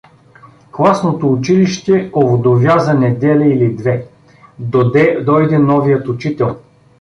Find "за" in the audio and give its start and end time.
2.79-2.93